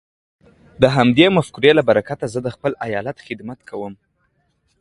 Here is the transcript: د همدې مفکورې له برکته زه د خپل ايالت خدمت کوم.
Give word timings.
د 0.81 0.83
همدې 0.95 1.25
مفکورې 1.37 1.71
له 1.77 1.83
برکته 1.89 2.25
زه 2.33 2.39
د 2.43 2.47
خپل 2.55 2.71
ايالت 2.85 3.17
خدمت 3.27 3.59
کوم. 3.69 3.93